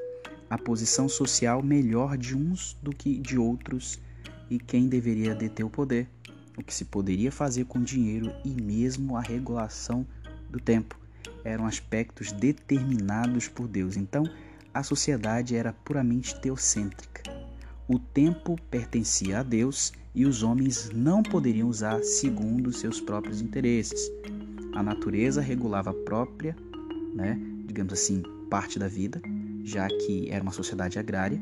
A 0.48 0.56
posição 0.56 1.06
social 1.06 1.62
melhor 1.62 2.16
de 2.16 2.34
uns 2.34 2.78
do 2.82 2.96
que 2.96 3.18
de 3.18 3.36
outros 3.36 4.00
e 4.48 4.58
quem 4.58 4.88
deveria 4.88 5.34
deter 5.34 5.66
o 5.66 5.68
poder, 5.68 6.08
o 6.56 6.62
que 6.62 6.72
se 6.72 6.86
poderia 6.86 7.30
fazer 7.30 7.66
com 7.66 7.82
dinheiro 7.82 8.32
e 8.42 8.48
mesmo 8.48 9.14
a 9.14 9.20
regulação 9.20 10.06
do 10.48 10.58
tempo 10.58 10.98
eram 11.44 11.66
aspectos 11.66 12.32
determinados 12.32 13.48
por 13.48 13.68
Deus. 13.68 13.98
Então, 13.98 14.24
a 14.72 14.82
sociedade 14.82 15.54
era 15.54 15.74
puramente 15.74 16.40
teocêntrica. 16.40 17.22
O 17.86 17.98
tempo 17.98 18.56
pertencia 18.70 19.40
a 19.40 19.42
Deus 19.42 19.92
e 20.14 20.24
os 20.24 20.42
homens 20.42 20.90
não 20.94 21.22
poderiam 21.22 21.68
usar 21.68 22.02
segundo 22.02 22.72
seus 22.72 23.00
próprios 23.00 23.42
interesses. 23.42 24.10
A 24.74 24.82
natureza 24.82 25.40
regulava 25.40 25.90
a 25.90 25.94
própria, 25.94 26.56
né, 27.14 27.40
digamos 27.66 27.92
assim, 27.92 28.22
parte 28.48 28.78
da 28.78 28.86
vida, 28.86 29.20
já 29.64 29.88
que 29.88 30.30
era 30.30 30.42
uma 30.42 30.52
sociedade 30.52 30.98
agrária. 30.98 31.40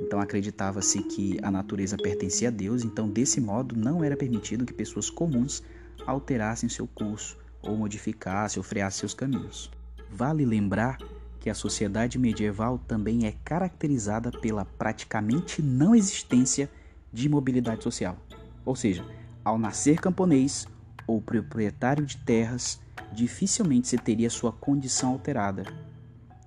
Então 0.00 0.20
acreditava-se 0.20 1.02
que 1.02 1.38
a 1.42 1.50
natureza 1.50 1.96
pertencia 1.96 2.48
a 2.48 2.50
Deus, 2.50 2.84
então 2.84 3.08
desse 3.08 3.40
modo 3.40 3.76
não 3.76 4.04
era 4.04 4.16
permitido 4.16 4.64
que 4.64 4.72
pessoas 4.72 5.10
comuns 5.10 5.62
alterassem 6.06 6.68
seu 6.68 6.86
curso 6.86 7.36
ou 7.60 7.76
modificassem 7.76 8.60
ou 8.60 8.64
freassem 8.64 9.00
seus 9.00 9.14
caminhos. 9.14 9.70
Vale 10.10 10.44
lembrar 10.44 10.98
que 11.40 11.50
a 11.50 11.54
sociedade 11.54 12.18
medieval 12.18 12.78
também 12.86 13.26
é 13.26 13.34
caracterizada 13.44 14.30
pela 14.30 14.64
praticamente 14.64 15.60
não 15.60 15.94
existência 15.94 16.70
de 17.12 17.28
mobilidade 17.28 17.82
social. 17.82 18.16
Ou 18.64 18.74
seja, 18.74 19.04
ao 19.44 19.58
nascer 19.58 20.00
camponês 20.00 20.66
ou 21.06 21.20
proprietário 21.20 22.06
de 22.06 22.16
terras, 22.18 22.80
dificilmente 23.12 23.88
se 23.88 23.98
teria 23.98 24.30
sua 24.30 24.52
condição 24.52 25.10
alterada. 25.10 25.64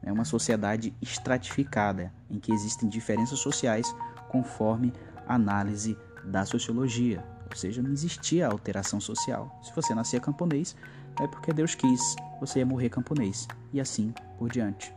É 0.02 0.12
uma 0.12 0.26
sociedade 0.26 0.94
estratificada, 1.02 2.14
em 2.30 2.40
que 2.40 2.52
existem 2.52 2.88
diferenças 2.88 3.40
sociais 3.40 3.94
conforme 4.30 4.94
análise 5.28 5.98
da 6.24 6.46
sociologia. 6.46 7.24
Ou 7.50 7.56
seja, 7.56 7.82
não 7.82 7.92
existia 7.92 8.48
alteração 8.48 9.00
social. 9.00 9.60
Se 9.64 9.74
você 9.76 9.94
nascia 9.94 10.20
camponês, 10.20 10.76
é 11.20 11.28
porque 11.28 11.54
Deus 11.54 11.76
quis, 11.76 12.16
você 12.40 12.60
ia 12.60 12.66
morrer 12.66 12.90
camponês, 12.90 13.48
e 13.72 13.80
assim 13.80 14.14
por 14.38 14.50
diante. 14.50 14.94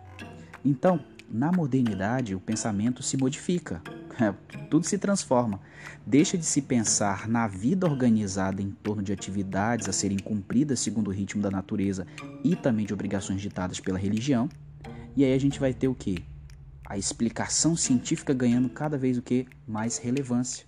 Então, 0.65 1.01
na 1.31 1.53
modernidade, 1.53 2.35
o 2.35 2.41
pensamento 2.41 3.03
se 3.03 3.17
modifica, 3.17 3.83
tudo 4.69 4.87
se 4.87 4.99
transforma. 4.99 5.61
Deixa 6.07 6.37
de 6.37 6.45
se 6.45 6.63
pensar 6.63 7.29
na 7.29 7.47
vida 7.47 7.87
organizada 7.87 8.61
em 8.61 8.71
torno 8.71 9.03
de 9.03 9.13
atividades 9.13 9.89
a 9.89 9.93
serem 9.93 10.19
cumpridas 10.19 10.81
segundo 10.81 11.09
o 11.09 11.13
ritmo 11.13 11.43
da 11.43 11.51
natureza 11.51 12.07
e 12.43 12.57
também 12.57 12.87
de 12.87 12.93
obrigações 12.93 13.41
ditadas 13.41 13.81
pela 13.81 13.99
religião. 13.99 14.49
E 15.17 15.25
aí 15.25 15.33
a 15.33 15.39
gente 15.39 15.61
vai 15.61 15.73
ter 15.73 15.89
o 15.89 15.95
que? 15.95 16.25
A 16.85 16.97
explicação 16.97 17.77
científica 17.77 18.33
ganhando 18.33 18.69
cada 18.69 18.97
vez 18.97 19.19
o 19.19 19.23
que 19.23 19.47
mais 19.67 19.99
relevância, 19.99 20.67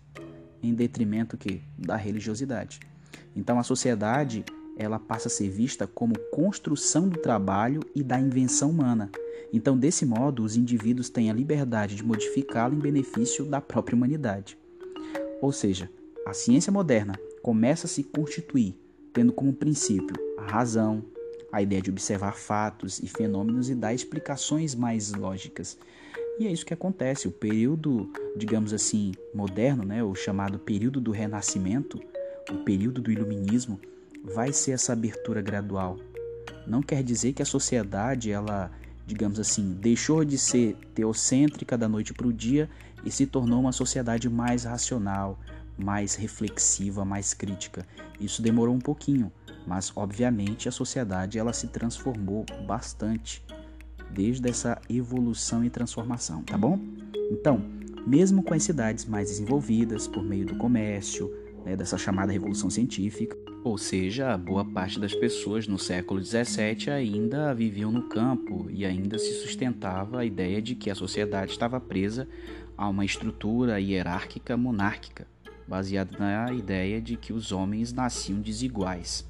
em 0.62 0.75
detrimento 0.75 1.37
que 1.37 1.62
da 1.78 1.97
religiosidade. 1.97 2.80
Então 3.35 3.59
a 3.59 3.62
sociedade 3.62 4.45
ela 4.80 4.99
passa 4.99 5.28
a 5.28 5.30
ser 5.30 5.50
vista 5.50 5.87
como 5.87 6.18
construção 6.30 7.06
do 7.06 7.18
trabalho 7.18 7.80
e 7.94 8.02
da 8.02 8.18
invenção 8.18 8.70
humana. 8.70 9.10
Então, 9.52 9.76
desse 9.76 10.06
modo, 10.06 10.42
os 10.42 10.56
indivíduos 10.56 11.10
têm 11.10 11.30
a 11.30 11.34
liberdade 11.34 11.94
de 11.94 12.02
modificá-la 12.02 12.75
em 12.75 12.78
benefício 12.78 13.44
da 13.44 13.60
própria 13.60 13.94
humanidade. 13.94 14.56
Ou 15.42 15.52
seja, 15.52 15.90
a 16.26 16.32
ciência 16.32 16.72
moderna 16.72 17.18
começa 17.42 17.87
a 17.87 17.90
se 17.90 18.02
constituir 18.02 18.75
tendo 19.12 19.32
como 19.32 19.52
princípio 19.52 20.14
a 20.38 20.50
razão, 20.50 21.04
a 21.52 21.60
ideia 21.60 21.82
de 21.82 21.90
observar 21.90 22.32
fatos 22.32 23.00
e 23.00 23.08
fenômenos 23.08 23.68
e 23.68 23.75
dar 23.75 23.92
explicações 23.92 24.75
mais 24.75 25.12
lógicas. 25.12 25.76
E 26.38 26.46
é 26.46 26.52
isso 26.52 26.64
que 26.64 26.72
acontece. 26.72 27.28
O 27.28 27.32
período, 27.32 28.10
digamos 28.37 28.72
assim, 28.72 29.12
moderno, 29.34 29.84
né, 29.84 30.02
o 30.02 30.14
chamado 30.14 30.58
período 30.58 31.00
do 31.00 31.10
Renascimento, 31.10 32.00
o 32.50 32.64
período 32.64 33.02
do 33.02 33.12
Iluminismo, 33.12 33.80
vai 34.24 34.52
ser 34.52 34.72
essa 34.72 34.92
abertura 34.92 35.40
gradual. 35.40 35.98
Não 36.66 36.82
quer 36.82 37.02
dizer 37.02 37.32
que 37.32 37.42
a 37.42 37.46
sociedade, 37.46 38.30
ela, 38.30 38.70
digamos 39.06 39.40
assim, 39.40 39.72
deixou 39.74 40.24
de 40.24 40.38
ser 40.38 40.76
teocêntrica 40.94 41.76
da 41.76 41.88
noite 41.88 42.12
para 42.12 42.26
o 42.26 42.32
dia 42.32 42.68
e 43.04 43.10
se 43.10 43.26
tornou 43.26 43.60
uma 43.60 43.72
sociedade 43.72 44.28
mais 44.28 44.64
racional, 44.64 45.38
mais 45.76 46.14
reflexiva, 46.14 47.04
mais 47.04 47.32
crítica. 47.34 47.86
Isso 48.20 48.42
demorou 48.42 48.74
um 48.74 48.80
pouquinho, 48.80 49.32
mas 49.66 49.92
obviamente 49.96 50.68
a 50.68 50.72
sociedade 50.72 51.38
ela 51.38 51.52
se 51.52 51.68
transformou 51.68 52.44
bastante 52.66 53.42
desde 54.10 54.48
essa 54.48 54.80
evolução 54.88 55.64
e 55.64 55.70
transformação, 55.70 56.42
tá 56.42 56.58
bom? 56.58 56.78
Então, 57.30 57.62
mesmo 58.06 58.42
com 58.42 58.54
as 58.54 58.62
cidades 58.62 59.04
mais 59.04 59.28
desenvolvidas 59.28 60.06
por 60.06 60.22
meio 60.22 60.46
do 60.46 60.56
comércio, 60.56 61.32
né, 61.64 61.76
dessa 61.76 61.98
chamada 61.98 62.32
revolução 62.32 62.70
científica, 62.70 63.36
ou 63.62 63.76
seja, 63.76 64.36
boa 64.36 64.64
parte 64.64 64.98
das 64.98 65.14
pessoas 65.14 65.66
no 65.66 65.78
século 65.78 66.22
XVII 66.22 66.90
ainda 66.90 67.54
viviam 67.54 67.90
no 67.90 68.08
campo 68.08 68.66
e 68.70 68.86
ainda 68.86 69.18
se 69.18 69.32
sustentava 69.42 70.20
a 70.20 70.24
ideia 70.24 70.62
de 70.62 70.74
que 70.74 70.90
a 70.90 70.94
sociedade 70.94 71.52
estava 71.52 71.78
presa 71.78 72.26
a 72.76 72.88
uma 72.88 73.04
estrutura 73.04 73.78
hierárquica 73.78 74.56
monárquica, 74.56 75.26
baseada 75.68 76.16
na 76.18 76.52
ideia 76.52 77.00
de 77.00 77.16
que 77.16 77.32
os 77.32 77.52
homens 77.52 77.92
nasciam 77.92 78.40
desiguais. 78.40 79.28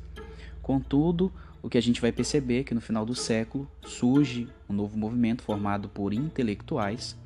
Contudo, 0.63 1.33
o 1.63 1.69
que 1.69 1.77
a 1.77 1.83
gente 1.83 2.01
vai 2.01 2.13
perceber 2.13 2.61
é 2.61 2.65
que 2.65 2.75
no 2.75 2.81
final 2.81 3.05
do 3.05 3.15
século 3.15 3.69
surge 3.83 4.49
um 4.69 4.73
novo 4.73 4.97
movimento 4.97 5.43
formado 5.43 5.89
por 5.89 6.15
intelectuais, 6.15 7.17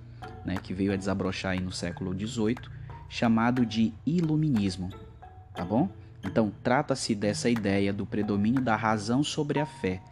né, 0.45 0.57
que 0.63 0.73
veio 0.73 0.93
a 0.93 0.97
desabrochar 0.97 1.61
no 1.63 1.71
século 1.71 2.13
XVIII, 2.19 2.74
chamado 3.15 3.65
de 3.65 3.95
Iluminismo, 4.05 4.91
tá 5.55 5.65
bom? 5.65 5.89
Então, 6.25 6.53
trata-se 6.65 7.15
dessa 7.15 7.49
ideia 7.49 7.93
do 7.93 8.05
predomínio 8.05 8.61
da 8.61 8.75
razão 8.75 9.23
sobre 9.23 9.61
a 9.61 9.67
fé. 9.67 10.03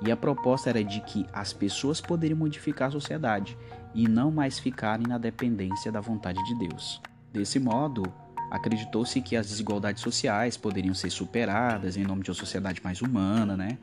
E 0.00 0.12
a 0.12 0.16
proposta 0.16 0.70
era 0.70 0.84
de 0.84 1.00
que 1.00 1.26
as 1.32 1.52
pessoas 1.52 2.00
poderiam 2.00 2.38
modificar 2.38 2.86
a 2.86 2.92
sociedade 2.92 3.58
e 3.92 4.06
não 4.06 4.30
mais 4.30 4.60
ficarem 4.60 5.08
na 5.08 5.18
dependência 5.18 5.90
da 5.90 6.00
vontade 6.00 6.38
de 6.44 6.68
Deus. 6.68 7.02
Desse 7.32 7.58
modo, 7.58 8.04
acreditou-se 8.48 9.20
que 9.20 9.34
as 9.34 9.48
desigualdades 9.48 10.00
sociais 10.00 10.56
poderiam 10.56 10.94
ser 10.94 11.10
superadas 11.10 11.96
em 11.96 12.04
nome 12.04 12.22
de 12.22 12.30
uma 12.30 12.36
sociedade 12.36 12.80
mais 12.84 13.02
humana, 13.02 13.56
né? 13.56 13.76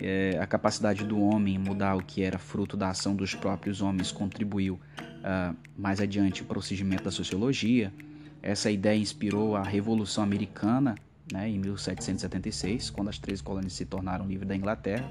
É, 0.00 0.38
a 0.40 0.46
capacidade 0.46 1.04
do 1.04 1.20
homem 1.20 1.58
mudar 1.58 1.94
o 1.94 2.02
que 2.02 2.22
era 2.22 2.38
fruto 2.38 2.74
da 2.74 2.88
ação 2.88 3.14
dos 3.14 3.34
próprios 3.34 3.82
homens 3.82 4.10
contribuiu 4.10 4.74
uh, 4.74 5.54
mais 5.76 6.00
adiante 6.00 6.42
para 6.42 6.58
o 6.58 6.62
surgimento 6.62 7.04
da 7.04 7.10
sociologia. 7.10 7.92
Essa 8.46 8.70
ideia 8.70 8.98
inspirou 8.98 9.56
a 9.56 9.62
Revolução 9.62 10.22
Americana 10.22 10.96
né, 11.32 11.48
em 11.48 11.58
1776, 11.58 12.90
quando 12.90 13.08
as 13.08 13.18
três 13.18 13.40
colônias 13.40 13.72
se 13.72 13.86
tornaram 13.86 14.26
livres 14.26 14.46
da 14.46 14.54
Inglaterra, 14.54 15.10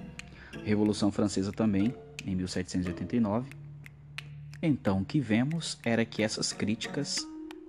Revolução 0.64 1.12
Francesa 1.12 1.52
também, 1.52 1.96
em 2.28 2.36
1789. 2.36 3.50
Então, 4.62 5.02
o 5.02 5.06
que 5.06 5.20
vemos 5.20 5.80
era 5.84 6.06
que 6.06 6.22
essas 6.22 6.54
críticas 6.54 7.18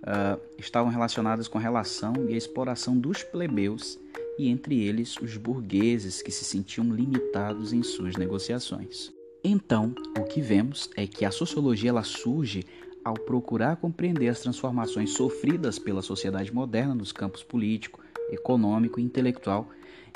uh, 0.03 0.39
estavam 0.59 0.93
relacionadas 0.93 1.49
com 1.49 1.57
a 1.57 1.63
relação 1.63 2.13
e 2.29 2.35
a 2.35 2.37
exploração 2.37 2.99
dos 2.99 3.23
plebeus 3.23 3.99
e 4.39 4.51
entre 4.51 4.79
eles 4.79 5.17
os 5.17 5.39
burgueses 5.39 6.21
que 6.21 6.31
se 6.31 6.45
sentiam 6.45 6.95
limitados 6.95 7.73
em 7.73 7.83
suas 7.83 8.17
negociações. 8.17 9.11
Então, 9.43 9.95
o 10.19 10.25
que 10.25 10.43
vemos 10.43 10.91
é 10.95 11.07
que 11.07 11.25
a 11.25 11.31
sociologia 11.31 11.89
ela 11.89 12.03
surge 12.03 12.67
ao 13.05 13.15
procurar 13.15 13.77
compreender 13.77 14.29
as 14.29 14.41
transformações 14.41 15.11
sofridas 15.11 15.79
pela 15.79 16.01
sociedade 16.03 16.53
moderna 16.53 16.95
nos 16.95 17.13
campos 17.13 17.43
político, 17.43 18.01
econômico 18.31 18.99
e 18.99 19.03
intelectual, 19.03 19.69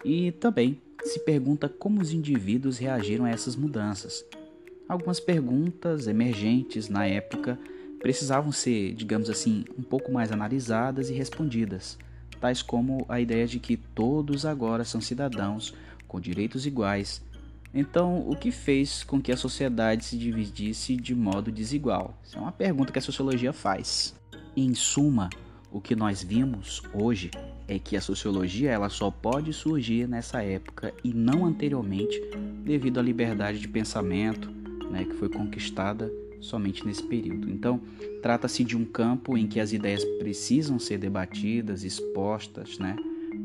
e 0.05 0.33
também 0.33 0.81
se 1.05 1.21
pergunta 1.21 1.69
como 1.69 2.01
os 2.01 2.13
indivíduos 2.13 2.79
reagiram 2.79 3.25
a 3.25 3.31
essas 3.31 3.55
mudanças. 3.55 4.25
Algumas 4.89 5.21
perguntas 5.21 6.07
emergentes 6.07 6.89
na 6.89 7.07
época 7.07 7.59
precisavam 8.01 8.51
ser, 8.51 8.95
digamos 8.95 9.29
assim, 9.29 9.65
um 9.79 9.83
pouco 9.83 10.11
mais 10.11 10.33
analisadas 10.33 11.11
e 11.11 11.13
respondidas, 11.13 11.99
tais 12.41 12.63
como 12.63 13.05
a 13.09 13.21
ideia 13.21 13.47
de 13.47 13.59
que 13.59 13.77
todos 13.77 14.47
agora 14.47 14.85
são 14.85 15.01
cidadãos 15.01 15.75
com 16.07 16.19
direitos 16.19 16.65
iguais. 16.65 17.23
Então, 17.73 18.29
o 18.29 18.35
que 18.35 18.51
fez 18.51 19.05
com 19.05 19.21
que 19.21 19.31
a 19.31 19.37
sociedade 19.37 20.05
se 20.05 20.17
dividisse 20.17 20.97
de 20.97 21.15
modo 21.15 21.53
desigual? 21.53 22.19
Essa 22.25 22.39
é 22.39 22.41
uma 22.41 22.53
pergunta 22.53 22.93
que 22.93 22.99
a 22.99 23.03
sociologia 23.03 23.53
faz. 23.53 24.15
Em 24.57 24.75
suma, 24.75 25.29
o 25.71 25.81
que 25.81 25.95
nós 25.95 26.23
vimos 26.23 26.83
hoje 26.95 27.31
é 27.67 27.79
que 27.79 27.97
a 27.97 28.01
sociologia 28.01 28.71
ela 28.71 28.89
só 28.89 29.11
pode 29.11 29.53
surgir 29.53 30.09
nessa 30.09 30.43
época 30.43 30.95
e 31.05 31.13
não 31.13 31.45
anteriormente, 31.45 32.19
devido 32.65 32.99
à 32.99 33.03
liberdade 33.03 33.59
de 33.59 33.69
pensamento, 33.69 34.51
né, 34.91 35.05
que 35.05 35.15
foi 35.15 35.29
conquistada 35.29 36.11
somente 36.41 36.87
nesse 36.87 37.03
período. 37.03 37.51
Então, 37.51 37.81
trata-se 38.23 38.65
de 38.65 38.77
um 38.77 38.85
campo 38.85 39.37
em 39.37 39.47
que 39.47 39.61
as 39.61 39.73
ideias 39.73 40.05
precisam 40.19 40.79
ser 40.79 40.97
debatidas, 40.97 41.85
expostas, 41.85 42.79
né, 42.79 42.97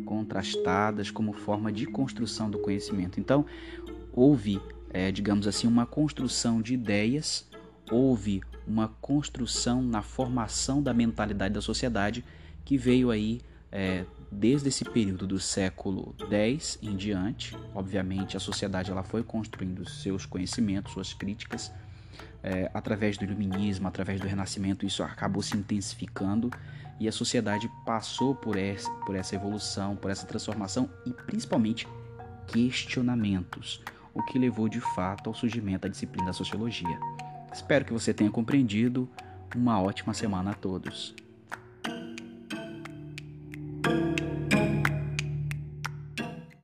contrastadas 0.06 1.12
como 1.12 1.34
forma 1.34 1.72
de 1.72 1.86
construção 1.86 2.50
do 2.50 2.60
conhecimento. 2.60 3.20
Então, 3.20 3.46
houve, 4.14 4.62
é, 4.90 5.12
digamos 5.12 5.48
assim, 5.48 5.68
uma 5.68 5.86
construção 5.86 6.62
de 6.62 6.74
ideias, 6.74 7.50
houve 7.92 8.42
uma 8.66 8.88
construção 9.02 9.82
na 9.82 10.02
formação 10.02 10.82
da 10.82 10.94
mentalidade 10.94 11.54
da 11.54 11.62
sociedade 11.62 12.24
que 12.64 12.78
veio 12.78 13.12
aí 13.12 13.42
é, 13.72 14.06
desde 14.32 14.70
esse 14.70 14.86
período 14.86 15.28
do 15.28 15.40
século 15.40 16.16
X 16.30 16.80
em 16.82 16.96
diante. 16.96 17.58
Obviamente, 17.74 18.38
a 18.38 18.40
sociedade 18.40 18.92
ela 18.92 19.04
foi 19.04 19.24
construindo 19.24 19.88
seus 19.90 20.26
conhecimentos, 20.26 20.94
suas 20.94 21.14
críticas, 21.14 21.72
é, 22.44 22.70
através 22.74 23.18
do 23.18 23.24
iluminismo, 23.24 23.88
através 23.88 24.20
do 24.20 24.28
renascimento, 24.28 24.86
isso 24.86 25.02
acabou 25.02 25.42
se 25.42 25.56
intensificando 25.56 26.52
e 27.00 27.08
a 27.08 27.12
sociedade 27.12 27.70
passou 27.86 28.36
por 28.36 28.58
essa, 28.58 28.90
por 29.06 29.16
essa 29.16 29.36
evolução, 29.36 29.96
por 29.96 30.12
essa 30.12 30.28
transformação 30.28 30.90
e 31.06 31.12
principalmente 31.12 31.88
questionamentos, 32.48 33.82
o 34.14 34.22
que 34.24 34.38
levou 34.38 34.70
de 34.70 34.80
fato 34.80 35.30
ao 35.30 35.34
surgimento 35.34 35.82
da 35.82 35.90
disciplina 35.90 36.28
da 36.28 36.34
sociologia. 36.34 37.00
Espero 37.52 37.86
que 37.86 37.94
você 37.94 38.14
tenha 38.14 38.30
compreendido. 38.30 39.10
Uma 39.56 39.80
ótima 39.82 40.14
semana 40.14 40.52
a 40.52 40.54
todos. 40.54 41.16